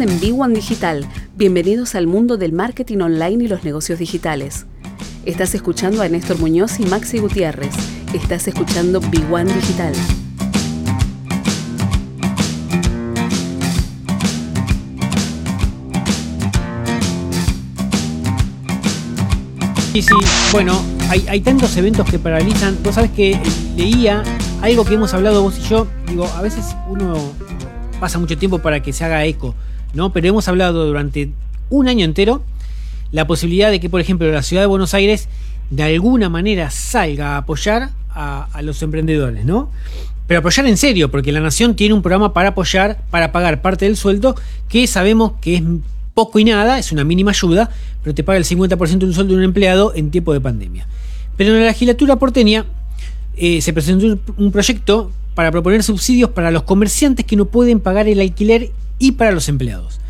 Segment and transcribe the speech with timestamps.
[0.00, 1.04] En B1 Digital.
[1.34, 4.64] Bienvenidos al mundo del marketing online y los negocios digitales.
[5.24, 7.72] Estás escuchando a Néstor Muñoz y Maxi Gutiérrez.
[8.14, 9.94] Estás escuchando B1 Digital.
[19.92, 20.14] Sí, sí,
[20.52, 22.78] bueno, hay, hay tantos eventos que paralizan.
[22.84, 23.40] Vos sabés que
[23.76, 24.22] leía
[24.62, 25.88] algo que hemos hablado vos y yo.
[26.06, 27.16] Digo, a veces uno
[27.98, 29.56] pasa mucho tiempo para que se haga eco,
[29.94, 30.12] ¿no?
[30.12, 31.30] Pero hemos hablado durante
[31.70, 32.42] un año entero
[33.12, 35.28] la posibilidad de que, por ejemplo, la ciudad de Buenos Aires
[35.70, 39.70] de alguna manera salga a apoyar a, los emprendedores, ¿no?
[40.26, 43.84] Pero apoyar en serio, porque la Nación tiene un programa para apoyar, para pagar parte
[43.84, 44.34] del sueldo,
[44.68, 45.62] que sabemos que es
[46.14, 47.70] poco y nada, es una mínima ayuda,
[48.02, 50.86] pero te paga el 50% de un sueldo de un empleado en tiempo de pandemia.
[51.36, 52.66] Pero en la legislatura porteña
[53.36, 58.08] eh, se presentó un proyecto para proponer subsidios para los comerciantes que no pueden pagar
[58.08, 60.00] el alquiler y para los empleados.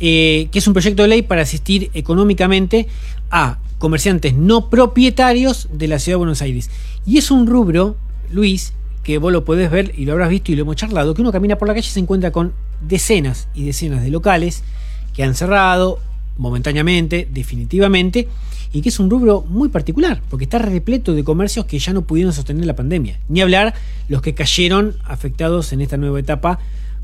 [0.00, 2.88] Eh, que es un proyecto de ley para asistir económicamente
[3.30, 6.70] a comerciantes no propietarios de la ciudad de Buenos Aires.
[7.04, 7.98] Y es un rubro,
[8.30, 11.20] Luis, que vos lo podés ver y lo habrás visto y lo hemos charlado, que
[11.20, 14.62] uno camina por la calle y se encuentra con decenas y decenas de locales
[15.12, 15.98] que han cerrado
[16.38, 18.28] momentáneamente, definitivamente,
[18.72, 22.02] y que es un rubro muy particular, porque está repleto de comercios que ya no
[22.02, 23.18] pudieron sostener la pandemia.
[23.28, 23.74] Ni hablar
[24.08, 26.58] los que cayeron afectados en esta nueva etapa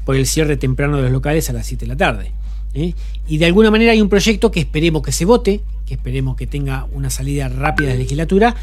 [0.04, 2.32] por el cierre temprano de los locales a las 7 de la tarde.
[2.74, 2.94] ¿eh?
[3.28, 6.46] Y de alguna manera hay un proyecto que esperemos que se vote, que esperemos que
[6.46, 8.54] tenga una salida rápida de la legislatura,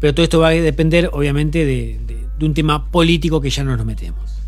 [0.00, 1.98] pero todo esto va a depender obviamente de,
[2.40, 4.41] un tema político que ya no nos metemos.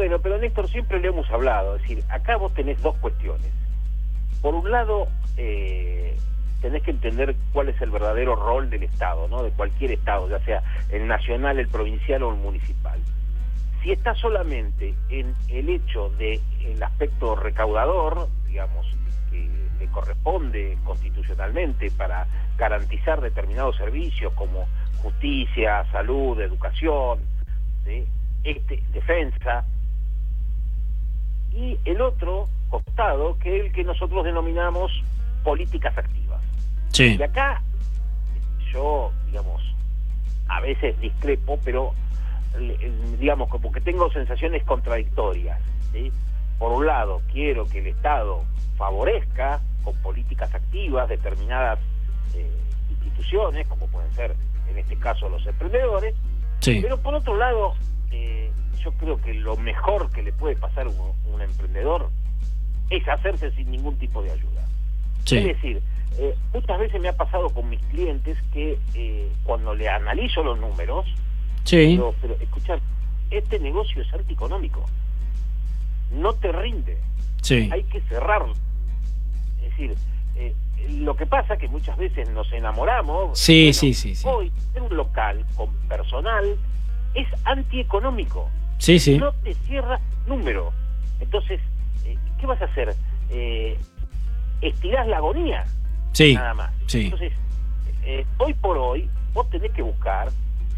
[0.00, 3.52] Bueno, pero Néstor, siempre le hemos hablado, es decir, acá vos tenés dos cuestiones.
[4.40, 6.16] Por un lado, eh,
[6.62, 9.42] tenés que entender cuál es el verdadero rol del Estado, ¿no?
[9.42, 12.98] De cualquier Estado, ya sea el nacional, el provincial o el municipal.
[13.82, 18.86] Si está solamente en el hecho el aspecto recaudador, digamos,
[19.30, 22.26] que le corresponde constitucionalmente para
[22.56, 24.66] garantizar determinados servicios como
[25.02, 27.18] justicia, salud, educación,
[28.42, 29.66] este, defensa,
[31.52, 34.92] y el otro costado, que es el que nosotros denominamos
[35.42, 36.40] políticas activas.
[36.92, 37.16] Sí.
[37.18, 37.62] Y acá
[38.72, 39.62] yo, digamos,
[40.48, 41.92] a veces discrepo, pero
[43.18, 45.58] digamos, como que tengo sensaciones contradictorias.
[45.92, 46.12] ¿sí?
[46.58, 48.44] Por un lado, quiero que el Estado
[48.76, 51.78] favorezca con políticas activas determinadas
[52.34, 52.50] eh,
[52.90, 54.34] instituciones, como pueden ser
[54.68, 56.14] en este caso los emprendedores,
[56.60, 56.80] Sí.
[56.82, 57.74] pero por otro lado,
[58.10, 58.50] eh,
[58.84, 62.10] yo creo que lo mejor que le puede pasar a un, un emprendedor
[62.90, 64.66] es hacerse sin ningún tipo de ayuda.
[65.24, 65.38] Sí.
[65.38, 65.80] Es decir,
[66.18, 70.58] eh, muchas veces me ha pasado con mis clientes que eh, cuando le analizo los
[70.58, 71.06] números,
[71.64, 71.76] Sí.
[71.76, 72.78] digo, pero escucha,
[73.30, 74.84] este negocio es antieconómico,
[76.12, 76.98] no te rinde,
[77.42, 77.68] Sí.
[77.72, 78.54] hay que cerrarlo.
[79.62, 79.94] Es decir,
[80.36, 80.54] eh,
[80.88, 83.38] lo que pasa que muchas veces nos enamoramos.
[83.38, 84.26] Sí, bueno, sí, sí, sí.
[84.26, 86.56] Hoy, en un local con personal
[87.14, 88.48] es antieconómico
[88.80, 89.18] Sí, sí.
[89.18, 90.72] no te cierra número.
[91.20, 91.60] Entonces,
[92.06, 92.94] eh, ¿qué vas a hacer?
[93.30, 93.78] Eh,
[94.62, 95.64] estirás la agonía,
[96.12, 96.34] Sí.
[96.34, 96.72] nada más.
[96.86, 97.04] sí.
[97.04, 97.32] Entonces,
[98.04, 100.28] eh, hoy por hoy, vos tenés que buscar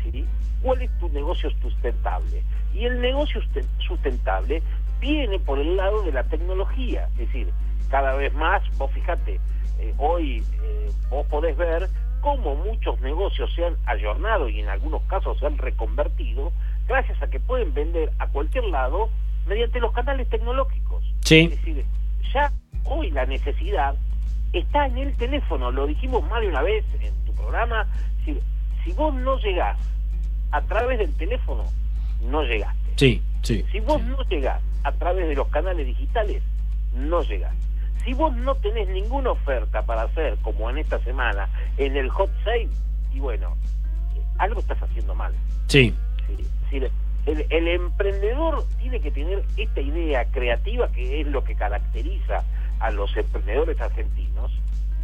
[0.03, 0.27] ¿sí?
[0.63, 2.43] cuál es tu negocio sustentable.
[2.75, 4.63] Y el negocio usten- sustentable
[5.01, 7.09] viene por el lado de la tecnología.
[7.13, 7.49] Es decir,
[7.89, 9.39] cada vez más, vos fíjate,
[9.79, 10.43] eh, hoy
[11.09, 11.89] vos podés ver
[12.21, 16.53] cómo muchos negocios se han ayornado y en algunos casos se han reconvertido
[16.87, 19.09] gracias a que pueden vender a cualquier lado
[19.47, 21.03] mediante los canales tecnológicos.
[21.23, 21.47] Es Sí.
[21.49, 21.85] decir,
[22.33, 22.53] ya
[22.85, 23.95] hoy la necesidad
[24.53, 27.87] está en el teléfono, lo dijimos más de una vez en tu programa,
[28.25, 28.39] si,
[28.85, 29.79] si vos no llegás
[30.51, 31.65] a través del teléfono,
[32.25, 32.93] no llegaste.
[32.97, 33.23] Sí.
[33.43, 33.65] Sí.
[33.73, 34.09] Si vos sí.
[34.09, 36.43] no llegás a través de los canales digitales,
[36.95, 37.55] no llegás.
[38.05, 41.49] Si vos no tenés ninguna oferta para hacer, como en esta semana,
[41.79, 42.69] en el hot sale,
[43.13, 43.57] y bueno,
[44.17, 45.33] eh, algo estás haciendo mal.
[45.69, 45.95] Sí.
[46.71, 46.83] Sí,
[47.27, 52.43] el, el emprendedor tiene que tener esta idea creativa que es lo que caracteriza
[52.81, 54.51] a los emprendedores argentinos,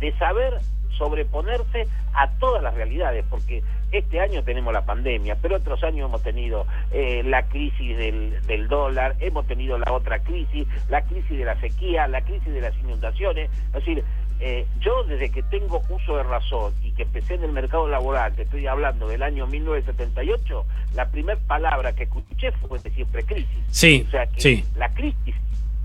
[0.01, 0.55] de saber
[0.97, 3.63] sobreponerse a todas las realidades, porque
[3.93, 8.69] este año tenemos la pandemia, pero otros años hemos tenido eh, la crisis del, del
[8.69, 12.77] dólar, hemos tenido la otra crisis, la crisis de la sequía, la crisis de las
[12.79, 14.05] inundaciones, es decir,
[14.41, 18.35] eh, yo desde que tengo uso de razón y que empecé en el mercado laboral,
[18.35, 20.65] te estoy hablando del año 1978,
[20.95, 23.59] la primera palabra que escuché fue de siempre crisis.
[23.71, 24.05] Sí.
[24.07, 24.65] O sea que Sí.
[24.77, 25.35] la crisis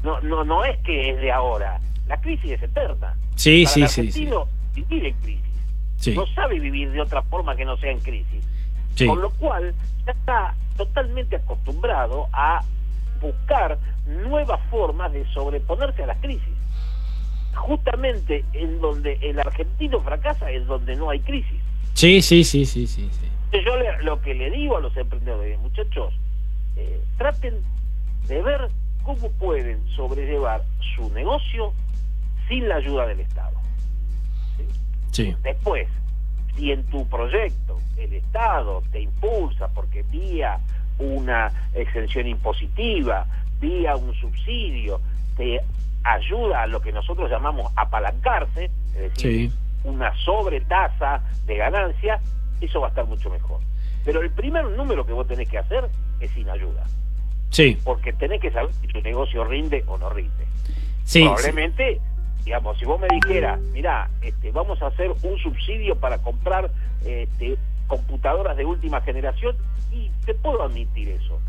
[0.04, 3.16] no, no, no es que es de ahora, la crisis es eterna.
[3.36, 4.30] Sí, Para sí, el sí,
[4.76, 5.44] vivir en crisis.
[5.98, 6.14] Sí.
[6.16, 8.46] No sabe vivir de otra forma que no sea en crisis.
[8.96, 9.08] Sí.
[9.08, 9.74] Con lo cual
[10.06, 12.62] ya está totalmente acostumbrado a
[13.22, 16.54] buscar nuevas formas de sobreponerse a las crisis.
[17.56, 21.62] Justamente en donde el argentino fracasa es donde no hay crisis.
[21.94, 23.10] Sí, sí, sí, sí, sí.
[23.52, 26.14] Yo lo que le digo a los emprendedores, muchachos,
[26.76, 27.56] eh, traten
[28.28, 28.70] de ver
[29.04, 30.64] cómo pueden sobrellevar
[30.96, 31.74] su negocio
[32.48, 33.56] sin la ayuda del Estado.
[35.12, 35.36] ¿sí?
[35.44, 35.88] Después,
[36.56, 40.60] si en tu proyecto el Estado te impulsa porque vía
[40.98, 43.28] una exención impositiva,
[43.64, 45.00] vía un subsidio,
[45.38, 45.62] te
[46.04, 49.52] ayuda a lo que nosotros llamamos apalancarse, es decir,
[49.86, 52.20] una sobretasa de ganancia,
[52.60, 53.62] eso va a estar mucho mejor.
[54.04, 55.90] Pero el primer número que vos tenés que hacer
[56.20, 56.84] es sin ayuda.
[57.50, 57.78] Sí.
[57.84, 60.46] Porque tenés que saber si tu negocio rinde o no rinde.
[61.06, 62.02] Sí, Probablemente,
[62.44, 66.70] digamos, si vos me dijeras, mira, este, vamos a hacer un subsidio para comprar
[67.06, 67.58] este,
[67.88, 69.56] computadoras de última generación,
[69.92, 71.40] y te puedo admitir eso.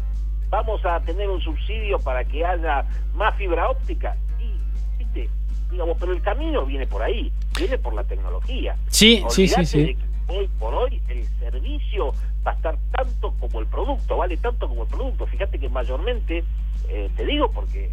[0.55, 2.85] Vamos a tener un subsidio para que haya
[3.17, 4.55] más fibra óptica, y,
[4.97, 5.29] viste,
[5.69, 8.77] digamos, pero el camino viene por ahí, viene por la tecnología.
[8.87, 9.97] Sí, sí, sí, sí.
[10.29, 12.15] hoy por hoy el servicio
[12.47, 15.27] va a estar tanto como el producto, vale tanto como el producto.
[15.27, 16.45] Fíjate que mayormente,
[16.89, 17.91] eh, te digo porque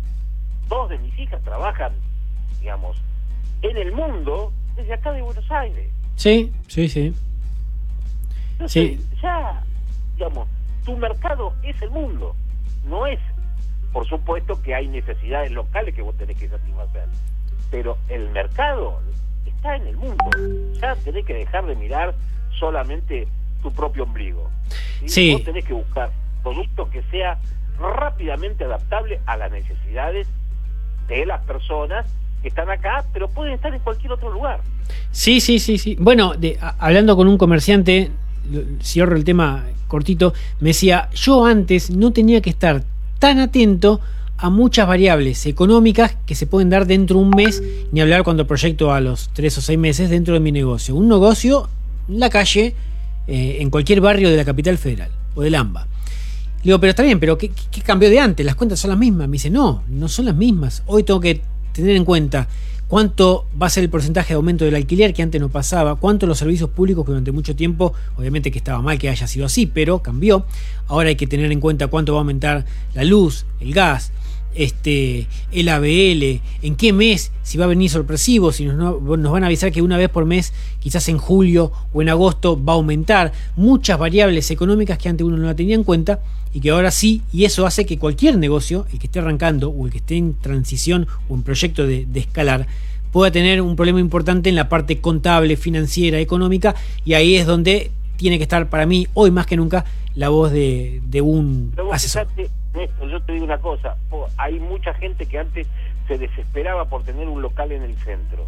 [0.69, 1.93] dos de mis hijas trabajan,
[2.59, 2.95] digamos,
[3.63, 5.89] en el mundo desde acá de Buenos Aires.
[6.15, 7.11] Sí, sí, sí.
[8.51, 9.63] Entonces, ya,
[10.15, 10.47] digamos,
[10.85, 12.35] tu mercado es el mundo,
[12.85, 13.19] no es,
[13.91, 17.05] por supuesto que hay necesidades locales que vos tenés que satisfacer,
[17.69, 18.99] pero el mercado
[19.45, 20.23] está en el mundo,
[20.81, 22.15] ya tenés que dejar de mirar
[22.59, 23.27] solamente
[23.61, 24.49] tu propio ombligo.
[25.05, 25.33] ¿sí?
[25.33, 26.11] Vos tenés que buscar
[26.43, 27.39] productos que sea
[27.79, 30.27] rápidamente adaptable a las necesidades
[31.07, 32.05] de las personas
[32.41, 34.61] que están acá, pero pueden estar en cualquier otro lugar.
[35.11, 35.95] Sí, sí, sí, sí.
[35.99, 38.11] Bueno, de, hablando con un comerciante,
[38.81, 42.83] cierro el tema cortito, me decía, yo antes no tenía que estar
[43.19, 43.99] tan atento
[44.37, 47.61] a muchas variables económicas que se pueden dar dentro de un mes,
[47.91, 50.95] ni hablar cuando proyecto a los tres o seis meses dentro de mi negocio.
[50.95, 51.69] Un negocio
[52.09, 52.73] en la calle,
[53.27, 55.81] eh, en cualquier barrio de la capital federal o del AMBA.
[55.83, 58.45] Le digo, pero está bien, pero ¿qué, ¿qué, cambió de antes?
[58.45, 59.27] Las cuentas son las mismas.
[59.27, 60.81] Me dice, no, no son las mismas.
[60.87, 61.41] Hoy tengo que
[61.73, 62.47] tener en cuenta
[62.91, 66.27] cuánto va a ser el porcentaje de aumento del alquiler que antes no pasaba, cuánto
[66.27, 69.65] los servicios públicos que durante mucho tiempo, obviamente que estaba mal que haya sido así,
[69.65, 70.45] pero cambió.
[70.89, 74.11] Ahora hay que tener en cuenta cuánto va a aumentar la luz, el gas,
[74.55, 79.43] este, el ABL, en qué mes, si va a venir sorpresivo, si nos, nos, van
[79.43, 82.75] a avisar que una vez por mes, quizás en julio o en agosto, va a
[82.75, 83.31] aumentar.
[83.55, 86.19] Muchas variables económicas que antes uno no la tenía en cuenta
[86.53, 89.85] y que ahora sí, y eso hace que cualquier negocio, el que esté arrancando o
[89.85, 92.67] el que esté en transición o en proyecto de, de escalar,
[93.11, 96.75] pueda tener un problema importante en la parte contable, financiera, económica,
[97.05, 100.51] y ahí es donde tiene que estar para mí, hoy más que nunca, la voz
[100.51, 102.27] de, de un asesor.
[102.73, 103.97] Néstor, yo te digo una cosa,
[104.37, 105.67] hay mucha gente que antes
[106.07, 108.47] se desesperaba por tener un local en el centro.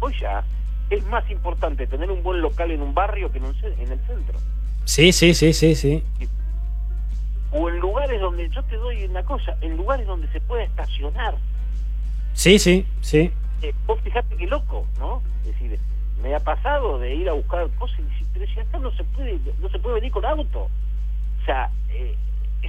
[0.00, 0.44] Hoy ya
[0.90, 4.00] es más importante tener un buen local en un barrio que en, un, en el
[4.06, 4.38] centro.
[4.84, 6.02] Sí, sí, sí, sí, sí.
[7.50, 11.34] O en lugares donde, yo te doy una cosa, en lugares donde se pueda estacionar.
[12.34, 13.32] Sí, sí, sí.
[13.62, 15.22] Eh, vos fijate qué loco, ¿no?
[15.40, 15.78] Es decir,
[16.22, 19.04] me ha pasado de ir a buscar cosas y decir, pero si acá no se
[19.04, 20.60] puede, no se puede venir con auto.
[20.60, 22.14] O sea, eh,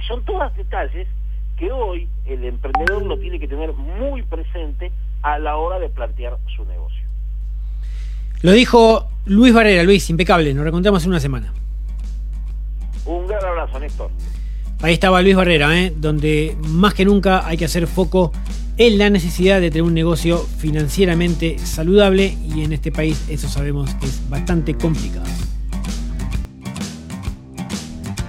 [0.06, 1.08] son todos detalles
[1.56, 6.36] que hoy el emprendedor lo tiene que tener muy presente a la hora de plantear
[6.54, 7.02] su negocio.
[8.42, 11.52] Lo dijo Luis Barrera, Luis, impecable, nos recontamos en una semana.
[13.04, 14.10] Un gran abrazo, Néstor.
[14.80, 15.92] Ahí estaba Luis Barrera, ¿eh?
[15.96, 18.32] donde más que nunca hay que hacer foco
[18.76, 23.92] en la necesidad de tener un negocio financieramente saludable y en este país eso sabemos
[23.96, 25.26] que es bastante complicado.